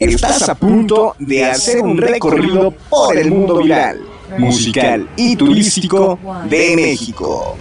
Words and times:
Estás 0.00 0.48
a 0.48 0.54
punto 0.54 1.14
de 1.18 1.44
hacer 1.44 1.80
un 1.80 1.96
recorrido 1.96 2.70
por 2.90 3.16
el 3.16 3.30
mundo 3.30 3.56
viral, 3.58 4.00
musical 4.36 5.08
y 5.16 5.34
turístico 5.36 6.18
de 6.48 6.76
México. 6.76 7.56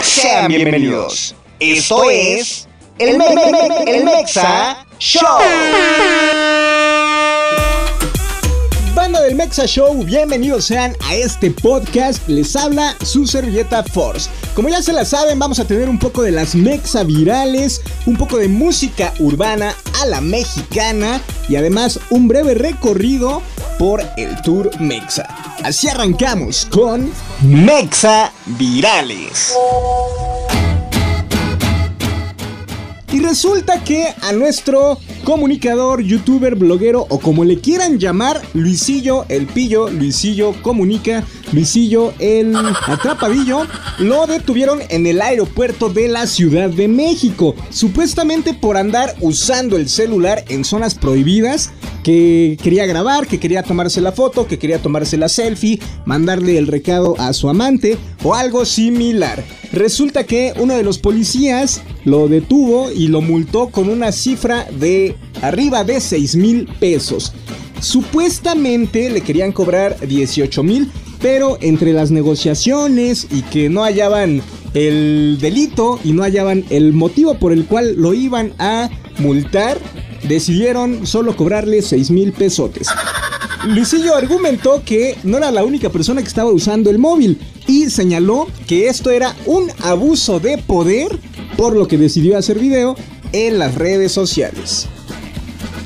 Sean 0.00 0.48
bienvenidos. 0.48 1.34
Esto 1.60 2.08
es 2.10 2.66
el, 2.98 3.20
el 3.86 4.04
Mexa 4.04 4.86
Show. 4.98 5.38
Mexa 9.34 9.66
Show, 9.66 10.04
bienvenidos 10.04 10.66
sean 10.66 10.96
a 11.00 11.16
este 11.16 11.50
podcast. 11.50 12.26
Les 12.28 12.54
habla 12.54 12.94
su 13.02 13.26
servilleta 13.26 13.82
Force. 13.82 14.30
Como 14.54 14.68
ya 14.68 14.80
se 14.80 14.92
la 14.92 15.04
saben, 15.04 15.40
vamos 15.40 15.58
a 15.58 15.64
tener 15.64 15.88
un 15.88 15.98
poco 15.98 16.22
de 16.22 16.30
las 16.30 16.54
Mexa 16.54 17.02
virales, 17.02 17.80
un 18.06 18.16
poco 18.16 18.38
de 18.38 18.46
música 18.46 19.12
urbana 19.18 19.74
a 20.00 20.06
la 20.06 20.20
mexicana 20.20 21.20
y 21.48 21.56
además 21.56 21.98
un 22.10 22.28
breve 22.28 22.54
recorrido 22.54 23.42
por 23.78 24.02
el 24.16 24.40
Tour 24.42 24.70
Mexa. 24.80 25.26
Así 25.64 25.88
arrancamos 25.88 26.66
con 26.70 27.10
Mexa 27.42 28.32
Virales. 28.46 29.52
Y 33.14 33.20
resulta 33.20 33.84
que 33.84 34.08
a 34.22 34.32
nuestro 34.32 34.98
comunicador, 35.22 36.02
youtuber, 36.02 36.56
bloguero 36.56 37.06
o 37.08 37.20
como 37.20 37.44
le 37.44 37.60
quieran 37.60 38.00
llamar, 38.00 38.42
Luisillo 38.54 39.24
el 39.28 39.46
Pillo, 39.46 39.88
Luisillo 39.88 40.52
Comunica, 40.62 41.22
Luisillo 41.52 42.12
el 42.18 42.56
Atrapadillo, 42.56 43.68
lo 44.00 44.26
detuvieron 44.26 44.80
en 44.88 45.06
el 45.06 45.22
aeropuerto 45.22 45.90
de 45.90 46.08
la 46.08 46.26
Ciudad 46.26 46.70
de 46.70 46.88
México, 46.88 47.54
supuestamente 47.70 48.52
por 48.52 48.76
andar 48.76 49.14
usando 49.20 49.76
el 49.76 49.88
celular 49.88 50.44
en 50.48 50.64
zonas 50.64 50.96
prohibidas 50.96 51.70
que 52.02 52.58
quería 52.60 52.84
grabar, 52.84 53.28
que 53.28 53.38
quería 53.38 53.62
tomarse 53.62 54.00
la 54.00 54.10
foto, 54.10 54.48
que 54.48 54.58
quería 54.58 54.82
tomarse 54.82 55.16
la 55.18 55.28
selfie, 55.28 55.78
mandarle 56.04 56.58
el 56.58 56.66
recado 56.66 57.14
a 57.20 57.32
su 57.32 57.48
amante 57.48 57.96
o 58.24 58.34
algo 58.34 58.64
similar. 58.64 59.44
Resulta 59.74 60.22
que 60.22 60.52
uno 60.56 60.76
de 60.76 60.84
los 60.84 60.98
policías 60.98 61.82
lo 62.04 62.28
detuvo 62.28 62.92
y 62.92 63.08
lo 63.08 63.20
multó 63.20 63.70
con 63.70 63.88
una 63.88 64.12
cifra 64.12 64.68
de 64.70 65.16
arriba 65.42 65.82
de 65.82 66.00
6 66.00 66.36
mil 66.36 66.68
pesos. 66.78 67.32
Supuestamente 67.80 69.10
le 69.10 69.20
querían 69.22 69.50
cobrar 69.50 69.98
18 70.06 70.62
mil, 70.62 70.92
pero 71.20 71.58
entre 71.60 71.92
las 71.92 72.12
negociaciones 72.12 73.26
y 73.32 73.42
que 73.42 73.68
no 73.68 73.82
hallaban 73.82 74.42
el 74.74 75.38
delito 75.40 75.98
y 76.04 76.12
no 76.12 76.22
hallaban 76.22 76.64
el 76.70 76.92
motivo 76.92 77.34
por 77.34 77.52
el 77.52 77.64
cual 77.64 77.96
lo 77.96 78.14
iban 78.14 78.52
a 78.60 78.88
multar, 79.18 79.78
decidieron 80.28 81.04
solo 81.04 81.34
cobrarle 81.34 81.82
6 81.82 82.12
mil 82.12 82.32
pesotes. 82.32 82.86
Luisillo 83.66 84.14
argumentó 84.14 84.84
que 84.84 85.16
no 85.24 85.38
era 85.38 85.50
la 85.50 85.64
única 85.64 85.90
persona 85.90 86.22
que 86.22 86.28
estaba 86.28 86.52
usando 86.52 86.90
el 86.90 86.98
móvil 86.98 87.40
señaló 87.90 88.46
que 88.66 88.88
esto 88.88 89.10
era 89.10 89.34
un 89.46 89.70
abuso 89.82 90.40
de 90.40 90.58
poder, 90.58 91.18
por 91.56 91.76
lo 91.76 91.88
que 91.88 91.98
decidió 91.98 92.36
hacer 92.36 92.58
video 92.58 92.96
en 93.32 93.58
las 93.58 93.74
redes 93.74 94.12
sociales. 94.12 94.86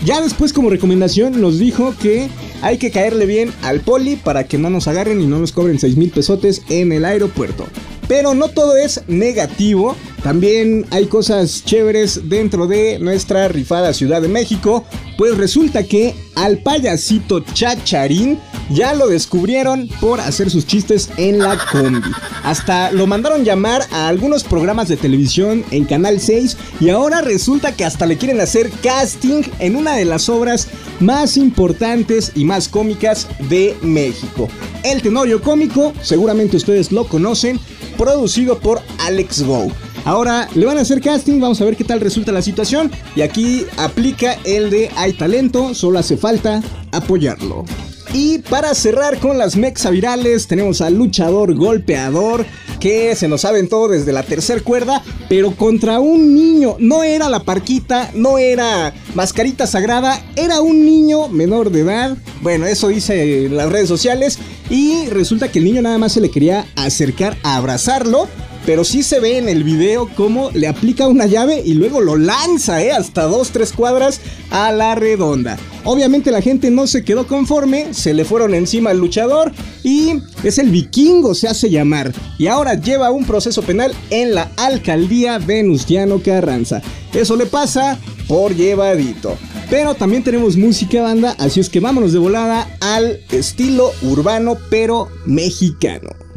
Ya 0.05 0.21
después 0.21 0.53
como 0.53 0.71
recomendación 0.71 1.41
nos 1.41 1.59
dijo 1.59 1.95
que 2.01 2.29
hay 2.63 2.79
que 2.79 2.91
caerle 2.91 3.27
bien 3.27 3.53
al 3.63 3.81
poli 3.81 4.17
para 4.17 4.45
que 4.47 4.59
no 4.59 4.71
nos 4.71 4.89
agarren 4.89 5.21
y 5.21 5.27
no 5.27 5.39
nos 5.39 5.53
cobren 5.53 5.79
6 5.79 5.97
mil 5.97 6.11
pesotes 6.11 6.63
en 6.69 6.93
el 6.93 7.05
aeropuerto. 7.05 7.67
Pero 8.07 8.35
no 8.35 8.49
todo 8.49 8.77
es 8.77 9.03
negativo, 9.07 9.95
también 10.23 10.87
hay 10.91 11.07
cosas 11.07 11.63
chéveres 11.65 12.29
dentro 12.29 12.67
de 12.67 12.99
nuestra 12.99 13.49
rifada 13.49 13.93
Ciudad 13.93 14.23
de 14.23 14.29
México, 14.29 14.85
pues 15.19 15.37
resulta 15.37 15.83
que 15.85 16.15
al 16.35 16.59
payasito 16.59 17.41
Chacharín 17.41 18.39
ya 18.71 18.95
lo 18.95 19.09
descubrieron 19.09 19.89
por 20.01 20.21
hacer 20.21 20.51
sus 20.51 20.67
chistes 20.67 21.11
en 21.17 21.39
la 21.39 21.59
combi. 21.71 22.11
Hasta 22.45 22.91
lo 22.93 23.07
mandaron 23.07 23.45
llamar 23.45 23.83
a 23.93 24.09
algunos 24.09 24.45
programas 24.45 24.89
de 24.89 24.97
televisión 24.97 25.65
en 25.71 25.85
Canal 25.85 26.21
6 26.21 26.57
y 26.81 26.91
ahora 26.91 27.21
resulta 27.21 27.73
que 27.73 27.85
hasta 27.85 28.07
le 28.07 28.17
quieren 28.17 28.41
hacer 28.41 28.71
casting 28.83 29.43
en 29.59 29.77
una 29.77 29.97
de 29.97 30.05
las 30.05 30.29
obras 30.29 30.69
más 31.01 31.37
importantes 31.37 32.33
y 32.35 32.45
más 32.45 32.69
cómicas 32.69 33.27
de 33.49 33.77
México. 33.83 34.49
El 34.83 35.03
Tenorio 35.03 35.41
Cómico, 35.43 35.93
seguramente 36.03 36.57
ustedes 36.57 36.93
lo 36.93 37.07
conocen, 37.07 37.61
producido 37.97 38.59
por 38.59 38.81
Alex 39.01 39.43
Go. 39.43 39.69
Ahora 40.05 40.49
le 40.55 40.65
van 40.65 40.79
a 40.79 40.83
hacer 40.83 41.01
casting, 41.01 41.41
vamos 41.41 41.61
a 41.61 41.65
ver 41.65 41.77
qué 41.77 41.85
tal 41.85 42.01
resulta 42.01 42.33
la 42.33 42.43
situación. 42.43 42.91
Y 43.15 43.23
aquí 43.23 43.67
aplica 43.77 44.39
el 44.45 44.71
de 44.71 44.91
hay 44.97 45.13
talento, 45.13 45.75
solo 45.75 45.99
hace 45.99 46.17
falta 46.17 46.63
apoyarlo. 46.93 47.65
Y 48.13 48.39
para 48.39 48.75
cerrar 48.75 49.19
con 49.19 49.37
las 49.37 49.57
mexa 49.57 49.91
virales, 49.91 50.47
tenemos 50.47 50.81
al 50.81 50.95
luchador 50.95 51.55
golpeador 51.55 52.47
que 52.81 53.15
se 53.17 53.29
nos 53.29 53.45
aventó 53.45 53.89
desde 53.89 54.13
la 54.13 54.23
tercera 54.23 54.61
cuerda, 54.61 55.03
pero 55.29 55.55
contra 55.55 56.01
un 56.01 56.35
niño. 56.35 56.77
No 56.79 57.05
era 57.05 57.29
la 57.29 57.41
parquita, 57.41 58.11
no 58.15 58.39
era 58.39 58.95
mascarita 59.15 59.67
sagrada, 59.67 60.23
era 60.37 60.61
un 60.61 60.85
niño 60.85 61.29
menor 61.29 61.71
de 61.71 61.81
edad. 61.81 62.17
Bueno, 62.41 62.67
eso 62.67 62.89
dice 62.89 63.49
las 63.51 63.71
redes 63.71 63.89
sociales. 63.89 64.39
Y 64.71 65.07
resulta 65.07 65.51
que 65.51 65.59
el 65.59 65.65
niño 65.65 65.83
nada 65.83 65.99
más 65.99 66.13
se 66.13 66.21
le 66.21 66.31
quería 66.31 66.67
acercar 66.77 67.37
a 67.43 67.57
abrazarlo. 67.57 68.29
Pero 68.69 68.85
sí 68.85 69.03
se 69.03 69.19
ve 69.19 69.39
en 69.39 69.49
el 69.49 69.65
video 69.65 70.11
cómo 70.15 70.51
le 70.51 70.69
aplica 70.69 71.09
una 71.09 71.25
llave 71.25 71.63
y 71.65 71.73
luego 71.73 72.03
lo 72.03 72.19
lanza, 72.19 72.83
¿eh? 72.83 72.93
Hasta 72.93 73.23
dos, 73.23 73.49
tres 73.49 73.73
cuadras 73.73 74.21
a 74.51 74.71
la 74.73 74.95
redonda. 74.95 75.57
Obviamente 75.85 76.31
la 76.31 76.43
gente 76.43 76.71
no 76.71 76.87
se 76.87 77.03
quedó 77.03 77.27
conforme, 77.27 77.95
se 77.95 78.13
le 78.13 78.27
fueron 78.27 78.55
encima 78.55 78.91
al 78.91 78.99
luchador 78.99 79.53
y 79.83 80.21
es 80.45 80.59
el 80.59 80.69
vikingo, 80.69 81.35
se 81.35 81.49
hace 81.49 81.71
llamar. 81.71 82.13
Y 82.37 82.49
ahora 82.49 82.75
lleva 82.75 83.11
un 83.11 83.25
proceso 83.25 83.63
penal 83.63 83.95
en 84.11 84.35
la 84.35 84.51
alcaldía 84.59 85.39
Venustiano 85.39 86.21
Carranza. 86.23 86.83
Eso 87.15 87.37
le 87.37 87.47
pasa 87.47 87.99
por 88.27 88.55
llevadito. 88.55 89.39
Pero 89.71 89.95
también 89.95 90.23
tenemos 90.23 90.59
música 90.59 91.01
banda, 91.01 91.35
así 91.39 91.59
es 91.59 91.71
que 91.71 91.81
vámonos 91.81 92.13
de 92.13 92.19
volada 92.19 92.69
al 92.83 93.21
estilo 93.31 93.93
urbano 94.03 94.59
pero 94.69 95.09
mexicano. 95.25 96.28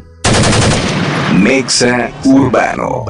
Mexa 1.42 2.12
Urbano. 2.24 3.04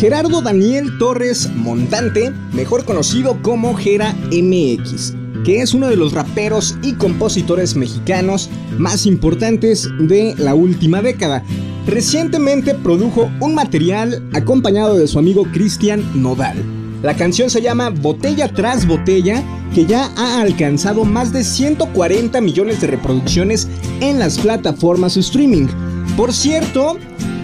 Gerardo 0.00 0.40
Daniel 0.40 0.96
Torres 0.98 1.50
Montante, 1.54 2.32
mejor 2.54 2.86
conocido 2.86 3.42
como 3.42 3.74
Gera 3.74 4.14
MX, 4.32 5.14
que 5.44 5.60
es 5.60 5.74
uno 5.74 5.88
de 5.88 5.96
los 5.96 6.14
raperos 6.14 6.78
y 6.82 6.94
compositores 6.94 7.76
mexicanos 7.76 8.48
más 8.78 9.04
importantes 9.04 9.90
de 10.00 10.34
la 10.38 10.54
última 10.54 11.02
década. 11.02 11.44
Recientemente 11.86 12.74
produjo 12.74 13.30
un 13.40 13.54
material 13.54 14.26
acompañado 14.32 14.96
de 14.96 15.06
su 15.06 15.18
amigo 15.18 15.44
Cristian 15.52 16.02
Nodal. 16.14 16.56
La 17.02 17.14
canción 17.14 17.50
se 17.50 17.60
llama 17.60 17.90
Botella 17.90 18.48
tras 18.54 18.86
Botella, 18.86 19.42
que 19.74 19.84
ya 19.84 20.10
ha 20.16 20.40
alcanzado 20.40 21.04
más 21.04 21.30
de 21.30 21.44
140 21.44 22.40
millones 22.40 22.80
de 22.80 22.86
reproducciones 22.86 23.68
en 24.00 24.18
las 24.18 24.38
plataformas 24.38 25.18
streaming. 25.18 25.66
Por 26.16 26.32
cierto, 26.32 26.98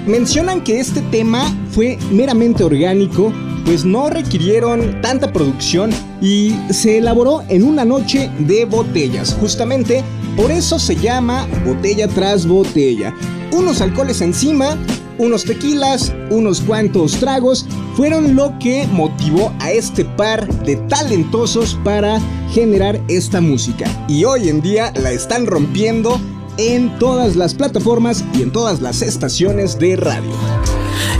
mencionan 0.06 0.62
que 0.62 0.80
este 0.80 1.00
tema 1.02 1.44
fue 1.70 1.98
meramente 2.10 2.64
orgánico, 2.64 3.32
pues 3.64 3.84
no 3.84 4.10
requirieron 4.10 5.00
tanta 5.00 5.32
producción 5.32 5.90
y 6.20 6.54
se 6.70 6.98
elaboró 6.98 7.42
en 7.48 7.62
una 7.62 7.84
noche 7.84 8.30
de 8.40 8.64
botellas. 8.64 9.36
Justamente 9.40 10.02
por 10.36 10.50
eso 10.50 10.78
se 10.78 10.96
llama 10.96 11.46
botella 11.64 12.08
tras 12.08 12.46
botella. 12.46 13.14
Unos 13.52 13.80
alcoholes 13.80 14.20
encima, 14.20 14.76
unos 15.18 15.44
tequilas, 15.44 16.12
unos 16.30 16.60
cuantos 16.60 17.12
tragos, 17.12 17.66
fueron 17.96 18.34
lo 18.34 18.58
que 18.58 18.86
motivó 18.90 19.52
a 19.60 19.70
este 19.70 20.04
par 20.04 20.46
de 20.64 20.76
talentosos 20.88 21.78
para 21.84 22.20
generar 22.52 23.00
esta 23.08 23.40
música. 23.40 23.86
Y 24.08 24.24
hoy 24.24 24.48
en 24.48 24.60
día 24.60 24.92
la 24.96 25.12
están 25.12 25.46
rompiendo 25.46 26.20
en 26.56 26.98
todas 26.98 27.36
las 27.36 27.54
plataformas 27.54 28.24
y 28.32 28.42
en 28.42 28.50
todas 28.52 28.80
las 28.80 29.02
estaciones 29.02 29.78
de 29.78 29.96
radio. 29.96 30.32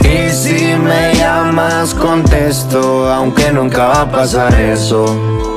Y 0.01 0.31
si 0.31 0.77
me 0.77 1.15
llamas 1.15 1.95
contesto, 1.95 3.13
aunque 3.13 3.51
nunca 3.53 3.87
va 3.87 4.03
a 4.03 4.11
pasar 4.11 4.55
eso. 4.61 5.07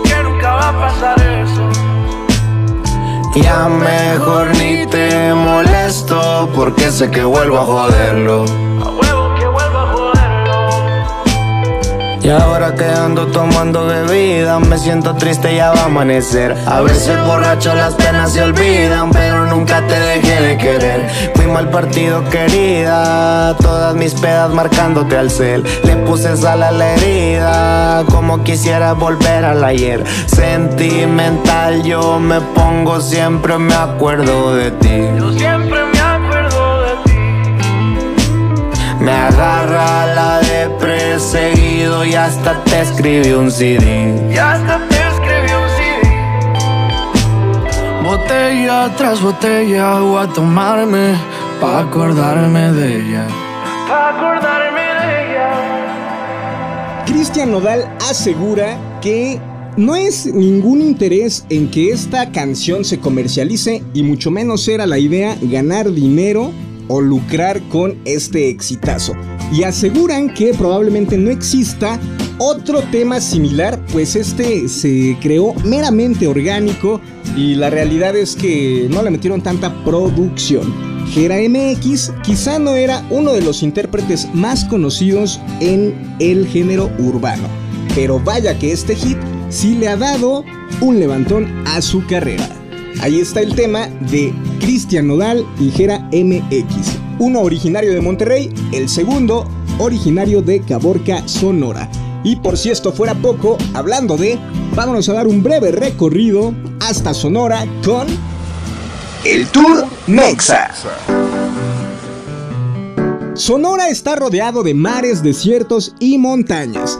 que 0.03 0.23
nunca 0.23 0.53
va 0.53 0.69
a 0.69 0.79
pasar 0.79 1.19
eso. 1.19 1.69
Ya 3.41 3.67
mejor 3.69 4.47
ni 4.57 4.87
te 4.87 5.33
molesto, 5.33 6.49
porque 6.55 6.91
sé 6.91 7.11
que 7.11 7.23
vuelvo 7.23 7.59
a 7.59 7.65
joderlo. 7.65 8.45
A 8.83 8.89
huevo 8.89 9.35
que 9.37 9.45
vuelva 9.45 9.83
a 9.83 9.93
joderlo. 9.93 10.17
Y 12.23 12.29
ahora 12.29 12.73
que 12.73 12.85
ando 12.85 13.27
tomando 13.27 13.85
bebida, 13.85 14.59
me 14.59 14.77
siento 14.79 15.15
triste, 15.15 15.55
ya 15.55 15.71
va 15.71 15.81
a 15.81 15.85
amanecer. 15.85 16.57
A 16.65 16.81
veces 16.81 17.15
borracho 17.27 17.75
las 17.75 17.93
penas 17.93 18.33
se 18.33 18.41
olvidan, 18.41 19.11
pero 19.11 19.45
nunca 19.45 19.56
mal 21.57 21.71
partido, 21.71 22.23
querida, 22.29 23.55
todas 23.59 23.95
mis 23.95 24.13
pedas 24.13 24.51
marcándote 24.51 25.17
al 25.17 25.31
cel. 25.31 25.63
Le 25.85 25.95
puse 26.05 26.37
sal 26.37 26.61
a 26.61 26.69
la 26.71 26.93
herida, 26.93 28.03
como 28.11 28.43
quisiera 28.43 28.93
volver 28.93 29.43
al 29.43 29.63
ayer. 29.63 30.03
Sentimental, 30.27 31.81
yo 31.81 32.19
me 32.19 32.41
pongo 32.41 33.01
siempre, 33.01 33.57
me 33.57 33.73
acuerdo 33.73 34.53
de 34.53 34.69
ti. 34.69 35.01
Yo 35.17 35.31
siempre 35.33 35.79
me 35.93 35.99
acuerdo 35.99 36.81
de 36.83 36.91
ti. 37.05 37.17
Me 38.99 39.11
agarra 39.11 40.05
la 40.13 40.39
de 40.41 40.69
perseguido 40.79 42.05
y 42.05 42.13
hasta 42.13 42.63
te 42.65 42.81
escribí 42.81 43.31
un 43.31 43.49
CD. 43.49 44.29
Y 44.29 44.37
hasta 44.37 44.77
te 44.89 44.95
escribí 44.95 45.51
un 45.63 45.69
CD. 45.75 45.87
Botella 48.03 48.91
tras 48.95 49.19
botella 49.23 49.99
voy 50.01 50.23
a 50.23 50.27
tomarme 50.27 51.15
pa' 51.59 51.79
acordarme 51.81 52.71
de 52.73 52.97
ella. 52.97 53.27
Pa' 53.87 54.09
acordarme 54.09 54.81
de 55.01 55.31
ella. 55.31 55.49
Cristian 57.05 57.51
Nodal 57.51 57.87
asegura 58.09 58.77
que 59.01 59.39
no 59.75 59.95
es 59.95 60.25
ningún 60.27 60.81
interés 60.81 61.45
en 61.49 61.69
que 61.69 61.91
esta 61.91 62.31
canción 62.31 62.83
se 62.85 62.99
comercialice 62.99 63.83
y 63.93 64.03
mucho 64.03 64.29
menos 64.31 64.67
era 64.67 64.85
la 64.85 64.99
idea 64.99 65.37
ganar 65.41 65.91
dinero 65.91 66.51
o 66.87 67.01
lucrar 67.01 67.61
con 67.69 67.97
este 68.05 68.49
exitazo. 68.49 69.13
Y 69.51 69.63
aseguran 69.63 70.33
que 70.33 70.53
probablemente 70.53 71.17
no 71.17 71.31
exista 71.31 71.99
otro 72.37 72.81
tema 72.91 73.19
similar, 73.19 73.79
pues 73.91 74.15
este 74.15 74.69
se 74.69 75.17
creó 75.21 75.53
meramente 75.65 76.27
orgánico 76.27 77.01
y 77.35 77.55
la 77.55 77.69
realidad 77.69 78.15
es 78.15 78.35
que 78.35 78.87
no 78.91 79.01
le 79.01 79.09
metieron 79.09 79.41
tanta 79.41 79.83
producción. 79.83 80.96
Gera 81.11 81.37
MX 81.37 82.11
quizá 82.23 82.59
no 82.59 82.75
era 82.75 83.05
uno 83.09 83.33
de 83.33 83.41
los 83.41 83.63
intérpretes 83.63 84.27
más 84.33 84.65
conocidos 84.65 85.39
en 85.59 86.15
el 86.19 86.47
género 86.47 86.91
urbano, 86.99 87.47
pero 87.95 88.19
vaya 88.19 88.57
que 88.59 88.71
este 88.71 88.95
hit 88.95 89.17
sí 89.49 89.75
le 89.75 89.87
ha 89.87 89.97
dado 89.97 90.43
un 90.81 90.99
levantón 90.99 91.47
a 91.65 91.81
su 91.81 92.05
carrera. 92.05 92.47
Ahí 93.01 93.19
está 93.19 93.41
el 93.41 93.55
tema 93.55 93.87
de 94.11 94.33
Cristian 94.59 95.07
Nodal 95.07 95.45
y 95.59 95.69
Gera 95.71 95.99
MX. 96.11 96.97
Uno 97.19 97.41
originario 97.41 97.93
de 97.93 98.01
Monterrey, 98.01 98.49
el 98.73 98.89
segundo 98.89 99.47
originario 99.79 100.41
de 100.41 100.61
Caborca, 100.61 101.27
Sonora. 101.27 101.89
Y 102.23 102.35
por 102.37 102.57
si 102.57 102.69
esto 102.69 102.91
fuera 102.91 103.13
poco, 103.15 103.57
hablando 103.73 104.17
de, 104.17 104.37
vámonos 104.75 105.07
a 105.09 105.13
dar 105.13 105.27
un 105.27 105.43
breve 105.43 105.71
recorrido 105.71 106.53
hasta 106.81 107.13
Sonora 107.13 107.65
con 107.85 108.07
El 109.23 109.47
Tour 109.47 109.85
Mexa. 110.05 110.69
Sonora 113.33 113.89
está 113.89 114.15
rodeado 114.15 114.63
de 114.63 114.73
mares, 114.73 115.23
desiertos 115.23 115.95
y 115.99 116.17
montañas. 116.17 116.99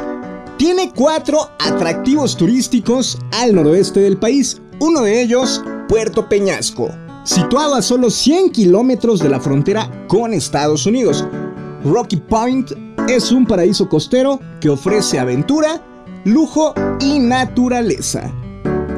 Tiene 0.57 0.91
cuatro 0.93 1.51
atractivos 1.59 2.35
turísticos 2.35 3.17
al 3.31 3.53
noroeste 3.53 3.99
del 3.99 4.17
país, 4.17 4.61
uno 4.79 5.01
de 5.01 5.21
ellos 5.21 5.63
Puerto 5.87 6.27
Peñasco, 6.27 6.89
situado 7.23 7.75
a 7.75 7.81
solo 7.81 8.09
100 8.09 8.51
kilómetros 8.51 9.19
de 9.19 9.29
la 9.29 9.39
frontera 9.39 9.89
con 10.07 10.33
Estados 10.33 10.85
Unidos. 10.85 11.23
Rocky 11.85 12.17
Point 12.17 12.71
es 13.07 13.31
un 13.31 13.45
paraíso 13.45 13.87
costero 13.87 14.39
que 14.59 14.69
ofrece 14.69 15.19
aventura, 15.19 15.81
lujo 16.25 16.73
y 16.99 17.19
naturaleza. 17.19 18.33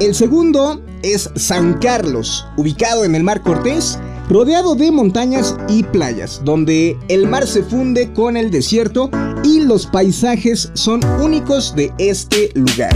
El 0.00 0.14
segundo 0.14 0.82
es 1.02 1.30
San 1.36 1.78
Carlos, 1.78 2.46
ubicado 2.56 3.04
en 3.04 3.14
el 3.14 3.24
Mar 3.24 3.42
Cortés, 3.42 3.98
rodeado 4.28 4.74
de 4.74 4.90
montañas 4.90 5.56
y 5.68 5.82
playas, 5.82 6.40
donde 6.44 6.96
el 7.08 7.26
mar 7.26 7.46
se 7.46 7.62
funde 7.62 8.12
con 8.12 8.36
el 8.36 8.50
desierto 8.50 9.10
y 9.42 9.60
los 9.60 9.86
paisajes 9.86 10.70
son 10.74 11.00
únicos 11.20 11.74
de 11.74 11.92
este 11.98 12.50
lugar. 12.54 12.94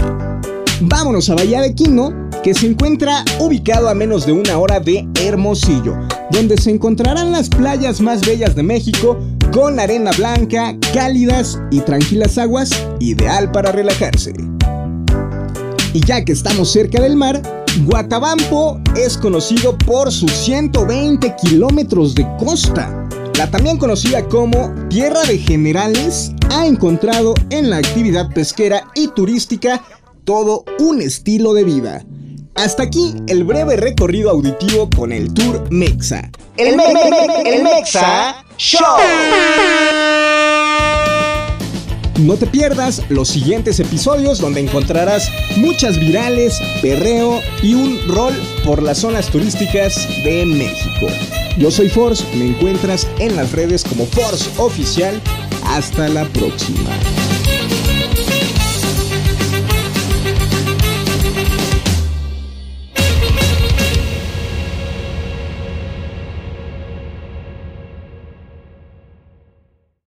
Vámonos 0.81 1.29
a 1.29 1.35
Bahía 1.35 1.61
de 1.61 1.73
Quino, 1.73 2.13
que 2.43 2.53
se 2.53 2.67
encuentra 2.67 3.23
ubicado 3.39 3.89
a 3.89 3.95
menos 3.95 4.25
de 4.25 4.31
una 4.33 4.57
hora 4.57 4.79
de 4.79 5.07
Hermosillo, 5.21 5.95
donde 6.31 6.57
se 6.57 6.71
encontrarán 6.71 7.31
las 7.31 7.49
playas 7.49 8.01
más 8.01 8.25
bellas 8.25 8.55
de 8.55 8.63
México 8.63 9.17
con 9.51 9.79
arena 9.79 10.11
blanca, 10.17 10.75
cálidas 10.93 11.59
y 11.71 11.79
tranquilas 11.79 12.37
aguas, 12.37 12.71
ideal 12.99 13.51
para 13.51 13.71
relajarse. 13.71 14.33
Y 15.93 16.01
ya 16.01 16.25
que 16.25 16.33
estamos 16.33 16.71
cerca 16.71 17.01
del 17.01 17.15
mar, 17.15 17.41
Guatabampo 17.83 18.79
es 18.95 19.17
conocido 19.17 19.77
por 19.77 20.11
sus 20.11 20.31
120 20.31 21.35
kilómetros 21.35 22.15
de 22.15 22.25
costa. 22.37 23.07
La 23.37 23.51
también 23.51 23.77
conocida 23.77 24.25
como 24.29 24.73
Tierra 24.89 25.21
de 25.23 25.37
Generales 25.37 26.31
ha 26.51 26.65
encontrado 26.65 27.33
en 27.49 27.69
la 27.69 27.77
actividad 27.77 28.29
pesquera 28.33 28.89
y 28.95 29.09
turística 29.09 29.83
todo 30.23 30.63
un 30.79 31.01
estilo 31.01 31.53
de 31.53 31.65
vida. 31.65 32.05
Hasta 32.55 32.83
aquí 32.83 33.13
el 33.27 33.43
breve 33.43 33.75
recorrido 33.75 34.29
auditivo 34.29 34.89
con 34.95 35.11
el 35.11 35.33
Tour 35.33 35.69
Mexa. 35.69 36.31
El, 36.55 36.79
el 37.45 37.63
Mexa 37.63 38.45
Show. 38.57 38.79
No 42.25 42.37
te 42.37 42.47
pierdas 42.47 43.03
los 43.09 43.27
siguientes 43.27 43.79
episodios 43.79 44.39
donde 44.39 44.59
encontrarás 44.59 45.29
muchas 45.57 45.99
virales, 45.99 46.59
perreo 46.81 47.39
y 47.61 47.75
un 47.75 47.99
rol 48.07 48.33
por 48.63 48.81
las 48.81 48.97
zonas 48.97 49.27
turísticas 49.27 50.07
de 50.23 50.43
México. 50.43 51.05
Yo 51.59 51.69
soy 51.69 51.87
Force, 51.87 52.25
me 52.35 52.47
encuentras 52.47 53.07
en 53.19 53.35
las 53.35 53.51
redes 53.51 53.83
como 53.83 54.07
Force 54.07 54.49
Oficial. 54.57 55.21
Hasta 55.67 56.07
la 56.07 56.25
próxima. 56.29 56.89